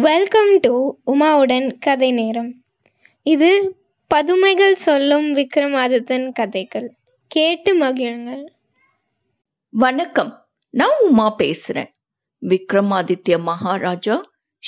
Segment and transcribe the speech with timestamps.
[0.00, 2.64] Welcome to உமாவுடன் கதை நேரம்.
[3.22, 3.76] இது
[4.06, 6.94] பதுமைகள் சொல்லும் விக்ரமாதித்தன் கதைகள்.
[7.26, 8.44] கேட்டு மகிழுங்கள்.
[9.70, 10.48] வணக்கம்.
[10.70, 11.88] நான் உமா பேசுறேன்.
[12.48, 14.20] விக்ரமாதித்ய மகாராஜா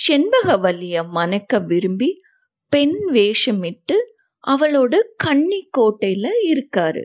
[0.08, 2.20] செண்பகவல்லிய மணக்க விரும்பி
[2.68, 3.96] பெண் வேஷமிட்டு
[4.46, 7.04] அவளோட கன்னி கோட்டையில இருக்காரு.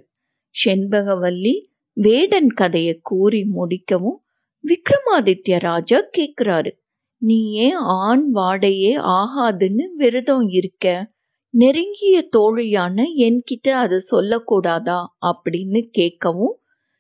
[0.65, 4.19] செண்பகவல்லி வேடன் கதையை கூறி முடிக்கவும்
[4.67, 6.71] விக்ரமாதித்ய ராஜா கேக்குறாரு.
[7.19, 11.11] நீ ஏன் ஆண் வாடையே ஆகாதுன்னு விரதம் இருக்க.
[11.49, 14.99] நெருங்கிய தோழியான என்கிட்ட அதை சொல்லக்கூடாதா?
[15.25, 16.55] அப்படின்னு கேட்கவும்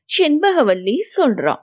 [0.09, 1.55] செண்பகவல்லி சொல்றா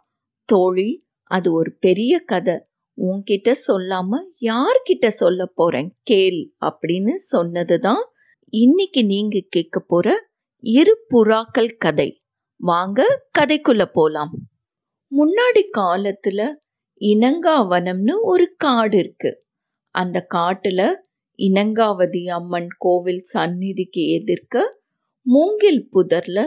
[0.45, 2.55] தோழி அது ஒரு பெரிய கதை.
[2.99, 4.09] உன்கிட்ட சொல்லாம
[4.41, 5.99] யார்கிட்ட சொல்ல போறேன்?
[6.03, 8.03] கேள் அப்படின்னு சொன்னதுதான்
[8.53, 10.29] இன்னைக்கு நீங்க கேட்க போற
[10.59, 12.23] இரு புறாக்கள் கதை.
[12.57, 14.31] வாங்க கதைக்குள்ள போலாம்.
[15.13, 16.55] முன்னாடி காலத்துல
[17.01, 19.31] இனங்காவனம்னு ஒரு காடு இருக்கு.
[19.95, 20.81] அந்த காட்டுல
[21.39, 24.63] இனங்காவதி அம்மன் கோவில் சந்நிதிக்கு எதிர்க்க
[25.27, 26.39] மூங்கில் புதர்ல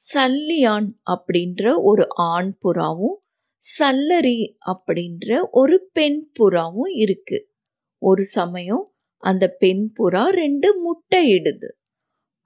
[0.00, 3.18] சல்லியான் அப்படின்ற ஒரு ஆண் புறாவும்
[3.64, 7.38] சல்லரி அப்படின்ற ஒரு பெண் புறாவும் இருக்கு.
[8.02, 8.84] ஒரு சமயம்
[9.22, 11.70] அந்த பெண் புறா ரெண்டு முட்டை இடுது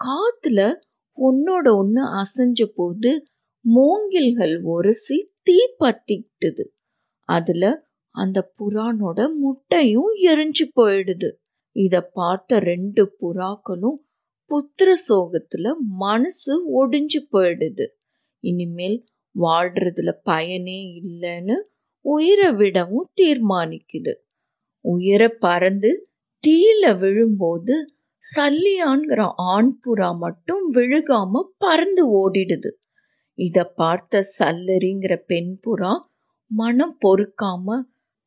[0.01, 0.61] காத்துல
[1.19, 3.11] ஒன்னோட ஒன்று அசைஞ்ச போது
[3.65, 6.65] மூங்கில்கள் உரசி தீ பத்திக்கிட்டுது
[7.29, 7.65] அதுல
[8.15, 11.31] அந்த புறானோட முட்டையும் எரிஞ்சு போயிடுது.
[11.77, 13.99] இத பார்த்த ரெண்டு புறாக்களும்
[14.51, 15.67] புத்திர சோகத்துல
[15.99, 17.87] மனசு ஒடிஞ்சு போயிடுது.
[18.45, 18.99] இனிமேல்
[19.35, 21.57] வாழ்றதுல பயனே இல்லைன்னு
[22.05, 24.13] உயிரை விடவும் தீர்மானிக்குது.
[24.85, 25.91] உயர பறந்து
[26.45, 27.75] தீல விழும்போது
[28.25, 32.71] சல்லியான்கிற ஆண் புறா மட்டும் விழுகாம பறந்து ஓடிடுது.
[33.39, 35.93] இத பார்த்த சல்லரிங்கிற பெண் புறா
[36.55, 37.77] மனம் பொறுக்காம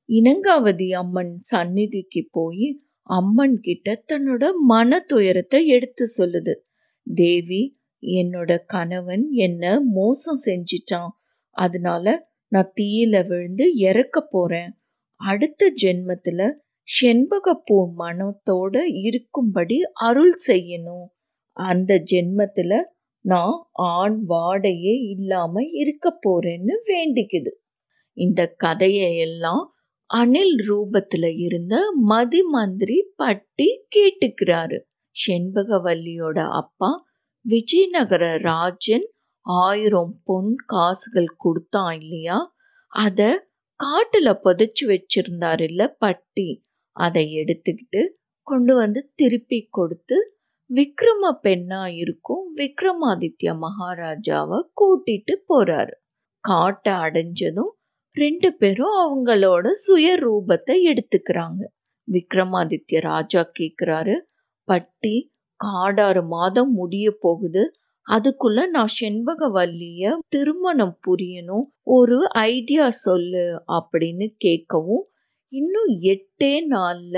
[0.10, 2.68] இனங்காவதி அம்மன் சந்நிதிக்கு போய்
[3.10, 6.54] அம்மன் கிட்ட தன்னோட மன துயரத்தை எடுத்து சொல்லுது.
[7.08, 7.62] தேவி
[8.04, 11.12] என்னோட கணவன் என்ன மோசம் செஞ்சிட்டான்.
[11.56, 12.06] அதனால
[12.52, 14.72] நான் தீயில விழுந்து இறக்க போறேன்.
[15.22, 16.42] அடுத்த ஜென்மத்துல
[16.88, 21.08] செண்பகப்பூ மனத்தோட இருக்கும்படி அருள் செய்யணும்.
[21.58, 22.74] அந்த ஜென்மத்துல
[23.26, 23.58] நான்
[23.92, 27.52] ஆண் வாடையே இல்லாம இருக்க போறேன்னு வேண்டிக்குது.
[28.18, 29.64] இந்த கதையை எல்லாம்
[30.10, 34.78] அணில் ரூபத்துல இருந்த மதி மந்திரி பட்டி கேட்டுக்கிறாரு.
[35.16, 36.92] செண்பகவல்லியோட அப்பா
[37.46, 39.08] விஜயநகர ராஜன்
[39.46, 42.38] ஆயிரம் பொன் காசுகள் கொடுத்தான் இல்லையா?
[42.94, 43.22] அத
[43.80, 46.50] காட்டுல புதைச்சு வச்சிருந்தார் இல்ல பட்டி.
[46.96, 48.02] அதை எடுத்துக்கிட்டு
[48.48, 50.18] கொண்டு வந்து திருப்பி கொடுத்து
[50.70, 55.96] விக்ரம பெண்ணா இருக்கும் விக்ரமாதித்ய மகாராஜாவை கூட்டிட்டு போறாரு.
[56.44, 57.74] காட்டை அடைஞ்சதும்
[58.18, 61.62] ரெண்டு பேரும் அவங்களோட சுய ரூபத்தை எடுத்துக்கிறாங்க.
[62.08, 64.16] விக்ரமாதித்ய ராஜா கேட்குறாரு
[64.68, 65.16] பட்டி
[65.60, 67.64] காடாறு மாதம் முடிய போகுது.
[68.08, 71.66] அதுக்குள்ள நான் செண்பகவல்லிய திருமணம் புரியணும்.
[71.90, 73.46] ஒரு ஐடியா சொல்லு
[73.78, 75.06] அப்படின்னு கேட்கவும்
[75.54, 77.18] இன்னும் எட்டே நாள்ல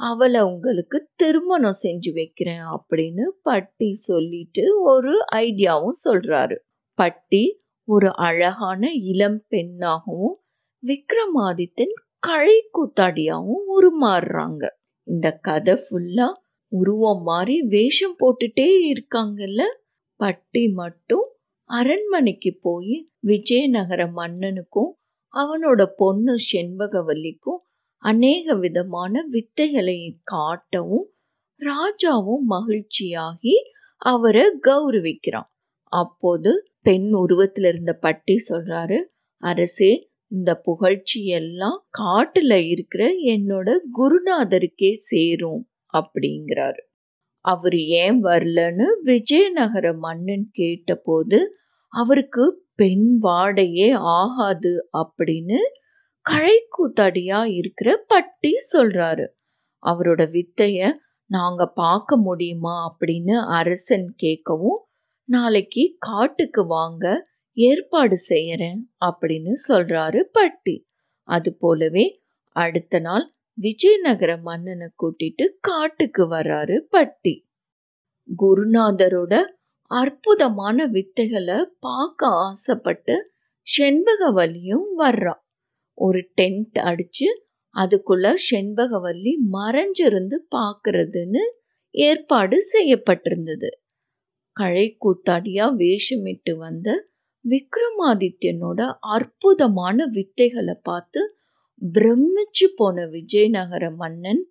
[0.00, 6.56] அவளை உங்களுக்கு திருமணம் செஞ்சு வைக்கிறேன் அப்படின்னு பட்டி சொல்லிட்டு ஒரு ஐடியாவும் சொல்றாரு.
[6.98, 7.44] பட்டி
[7.88, 10.36] ஒரு அழகான இளம் பெண்ணாகவும்
[10.82, 14.62] விக்ரமாதித்தன் கழை கூத்தாடியாவும் உருமாறுறாங்க.
[15.06, 16.28] இந்த கதை ஃபுல்லா
[16.72, 19.62] உருவம் மாறி வேஷம் போட்டுட்டே இருக்காங்கல்ல?
[20.20, 21.26] பட்டி மட்டும்
[21.70, 22.94] அரண்மனைக்கு போய்
[23.26, 24.92] விஜயநகர மன்னனுக்கும்
[25.34, 27.60] அவனோட பொண்ணு செண்பகவல்லிக்கும்
[28.02, 29.98] அநேக விதமான வித்தைகளை
[30.32, 31.08] காட்டவும்
[31.60, 33.54] ராஜாவும் மகிழ்ச்சியாகி
[34.02, 35.50] அவரை கௌரவிக்கிறான்.
[35.92, 36.50] அப்போது
[36.82, 38.98] பெண் உருவத்தில் இருந்த பட்டி சொல்றாரு
[39.42, 43.68] அரசே இந்த புகழ்ச்சி எல்லாம் காட்டுல இருக்கிற என்னோட
[43.98, 46.82] குருநாதருக்கே சேரும் அப்படிங்கிறாரு.
[47.44, 51.56] அவர் ஏன் வரலன்னு விஜயநகர மன்னன் கேட்டபோது
[51.92, 55.58] அவருக்கு பெண் வாடையே ஆகாது அப்படின்னு
[56.26, 59.26] கழைக்கூத்தாடியா இருக்கிற பட்டி சொல்றாரு.
[59.82, 60.92] அவரோட வித்தைய
[61.30, 62.74] நாங்க பார்க்க முடியுமா?
[62.90, 64.80] அப்படின்னு அரசன் கேட்கவும்
[65.28, 67.04] நாளைக்கு காட்டுக்கு வாங்க
[67.56, 70.74] ஏற்பாடு செய்யறேன் அப்படின்னு சொல்றாரு பட்டி.
[71.28, 72.04] அது போலவே
[72.56, 73.24] அடுத்த நாள்
[73.58, 77.34] விஜயநகர மன்னனை கூட்டிட்டு காட்டுக்கு வர்றாரு பட்டி.
[78.28, 79.34] குருநாதரோட
[79.90, 83.14] அற்புதமான வித்தைகளை பார்க்க ஆசைப்பட்டு
[83.66, 85.34] செண்பகவல்லியும் வர்றா
[85.98, 87.28] ஒரு டென்ட் அடிச்சு
[87.76, 91.42] அதுக்குள்ள செண்பகவல்லி மறைஞ்சிருந்து பார்க்கறதுன்னு
[91.94, 93.70] ஏற்பாடு செய்யப்பட்டிருந்தது.
[94.56, 96.88] கழை கூத்தாடியா வேஷமிட்டு வந்த
[97.44, 98.80] விக்ரமாதித்யனோட
[99.10, 101.20] அற்புதமான வித்தைகளை பார்த்து
[101.82, 104.42] பிரமிச்சு போன விஜயநகர மன்னன்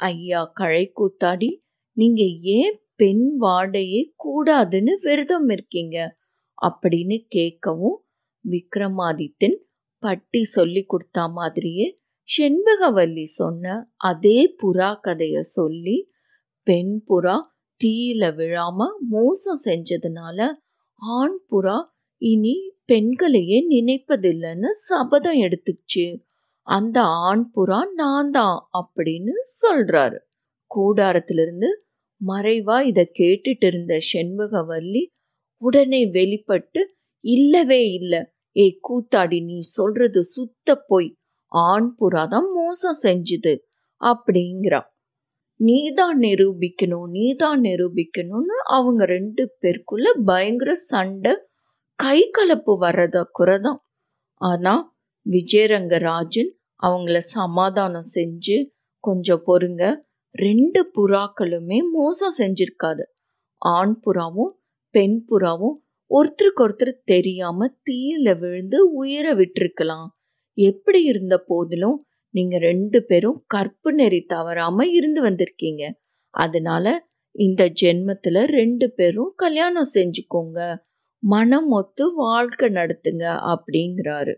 [0.00, 1.50] ஐயா கழை கூத்தாடி
[1.96, 2.22] நீங்க
[2.52, 5.96] ஏன் பெண் வாடையே கூடாதுன்னு விரதம் இருக்கீங்க?
[6.58, 7.98] அப்படின்னு கேட்கவும்
[8.44, 9.56] விக்ரமாதித்தன்
[10.02, 11.86] பட்டி சொல்லி கொடுத்த மாதிரியே
[12.28, 15.96] செண்பகவல்லி சொன்ன அதே புறா கதைய சொல்லி
[16.66, 17.36] பெண் புறா
[17.80, 18.78] தீயில விழாம
[19.08, 20.38] மோசம் செஞ்சதுனால
[21.02, 21.78] ஆண் புறா
[22.22, 22.54] இனி
[22.84, 26.04] பெண்களையே நினைப்பதில்லைன்னு சபதம் எடுத்துச்சு.
[26.66, 30.18] அந்த ஆண் புறா நான் தான் அப்படின்னு சொல்றாரு.
[30.70, 31.70] கூடாரத்திலிருந்து
[32.20, 35.02] மறைவா இத கேட்டுட்டு இருந்த செண்பகவல்லி
[35.62, 36.80] உடனே வெளிப்பட்டு
[37.24, 38.14] இல்லவே இல்ல.
[38.56, 41.10] ஏ கூத்தாடி நீ சொல்றது சுத்த போய்.
[41.52, 43.54] ஆண் புறா தான் மோசம் செஞ்சுது.
[44.00, 44.80] அப்படிங்கிறா.
[45.60, 51.32] நீதான் நிரூபிக்கணும் நீதான் நிரூபிக்கணும்னு அவங்க ரெண்டு பேருக்குள்ள பயங்கர சண்டை
[51.98, 53.80] கை கலப்பு வர்றதா குறைதான்.
[54.40, 54.96] ஆனா
[55.26, 56.50] விஜயரங்கராஜன்
[56.82, 58.56] அவங்கள சமாதானம் செஞ்சு
[59.04, 59.82] கொஞ்சம் பொறுங்க
[60.34, 63.04] ரெண்டு புறாக்களுமே மோசம் செஞ்சிருக்காது
[63.58, 64.52] ஆண் புறாவும்
[64.94, 65.76] பெண் புறாவும்
[66.10, 70.08] ஒருத்தருக்கு ஒருத்தர் தெரியாம தீயில விழுந்து உயிரை விட்டிருக்கலாம்.
[70.58, 71.96] எப்படி இருந்த போதிலும்
[72.34, 75.82] நீங்க ரெண்டு பேரும் கற்பு நெறி தவறாம இருந்து வந்திருக்கீங்க.
[76.34, 76.86] அதனால
[77.34, 80.58] இந்த ஜென்மத்துல ரெண்டு பேரும் கல்யாணம் செஞ்சுக்கோங்க.
[81.22, 84.34] மனம் ஒத்து வாழ்க்கை நடத்துங்க அப்படிங்கிறாரு.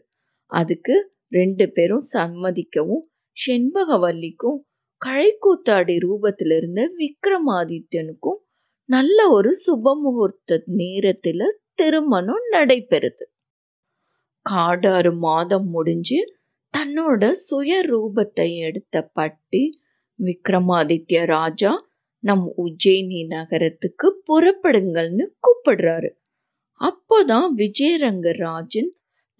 [0.50, 0.94] அதுக்கு
[1.32, 3.04] ரெண்டு பேரும் சம்மதிக்கவும்
[3.36, 4.58] செண்பகவல்லிக்கும்
[5.02, 8.38] கழைக்கூத்தாடி ரூபத்திலிருந்து விக்ரமாதித்யனுக்கும்
[8.88, 11.48] நல்ல ஒரு சுப முகூர்த்த நேரத்துல
[11.78, 13.24] திருமணம் நடைபெறுது.
[14.46, 16.18] காடாறு மாதம் முடிஞ்சு
[16.76, 19.60] தன்னோட சுய ரூபத்தை எடுத்த பட்டி
[20.18, 21.70] விக்ரமாதித்ய ராஜா
[22.18, 26.10] நம் உஜ்ஜயினி நகரத்துக்கு புறப்படுங்கள்னு கூப்பிடுறாரு.
[26.80, 28.90] அப்போதான் விஜயரங்க ராஜன்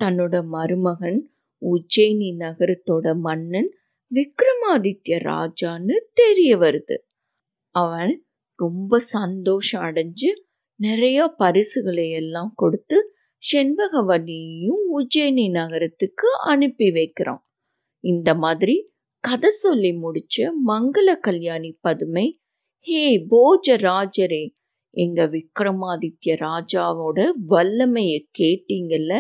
[0.00, 1.20] தன்னோட மருமகன்
[1.62, 3.70] உஜ்ஜயினி நகரத்தோட மன்னன்
[4.10, 6.96] விக்ரமாதித்ய ராஜான்னு தெரிய வருது.
[7.74, 8.14] அவன்
[8.58, 10.30] ரொம்ப சந்தோஷம் அடைஞ்சு
[10.80, 17.42] நிறைய பரிசுகளை எல்லாம் கொடுத்து செண்பகவல்லியையும் உஜ்ஜயினி நகரத்துக்கு அனுப்பி வைக்கிறான்
[18.04, 18.76] இந்த மாதிரி
[19.24, 20.36] கதை சொல்லி முடிச்ச
[20.66, 22.26] மங்கள கல்யாணி பதுமை
[22.86, 24.44] ஹே போஜ ராஜரே
[24.94, 27.18] எங்க விக்ரமாதித்ய ராஜாவோட
[27.50, 29.14] வல்லமைய கேட்டீங்கல்ல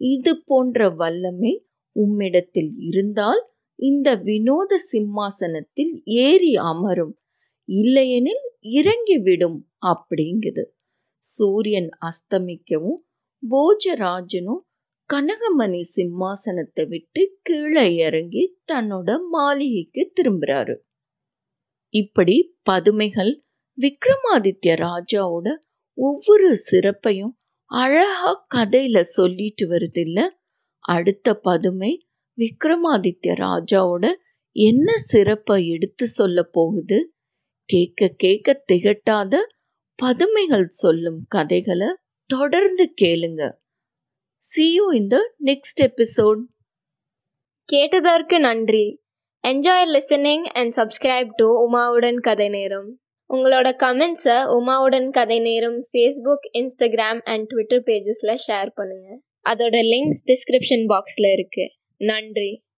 [0.00, 1.52] இது போன்ற வல்லமை
[1.96, 3.42] உம்மிடத்தில் இருந்தால்
[3.78, 7.14] இந்த வினோத சிம்மாசனத்தில் ஏறி அமரும்.
[7.68, 9.58] இல்லையெனில் இறங்கிவிடும்
[9.90, 10.64] அப்படிங்குது.
[11.24, 13.00] சூரியன் அஸ்தமிக்கவும்
[13.42, 14.62] போஜராஜனும்
[15.10, 18.42] கனகமணி சிம்மாசனத்தை விட்டு கீழே இறங்கி
[18.72, 20.74] தன்னோட மாளிகைக்கு திரும்புறாரு.
[21.94, 23.32] இப்படி பதுமைகள்
[23.78, 25.48] விக்ரமாதித்ய ராஜாவோட
[25.98, 27.34] ஒவ்வொரு சிறப்பையும்
[27.70, 30.18] அழகா கதையில சொல்லிட்டு வருது இல்ல
[30.84, 31.92] அடுத்த பதுமை
[32.38, 34.04] விக்ரமாதித்ய ராஜாவோட
[34.56, 36.98] என்ன சிறப்பை எடுத்து சொல்ல போகுது?
[37.68, 39.34] கேட்க கேட்க திகட்டாத
[39.98, 41.90] பதுமைகள் சொல்லும் கதைகளை
[42.38, 43.52] தொடர்ந்து கேளுங்க.
[44.42, 45.10] See in in
[45.44, 46.44] next next episode.
[47.64, 49.00] கேட்டதற்கு நன்றி.
[49.48, 53.00] Enjoy listening and subscribe to உமாவுடன் கதை நேரம்.
[53.34, 59.18] உங்களோட கமெண்ட்ஸை உமாவுடன் கதை நேரம் ஃபேஸ்புக் இன்ஸ்டாகிராம் அண்ட் ட்விட்டர் பேஜஸில் ஷேர் பண்ணுங்கள்
[59.48, 62.64] அதோட லிங்க்ஸ் டிஸ்கிரிப்ஷன் பாக்ஸில் இருக்குது நன்றி.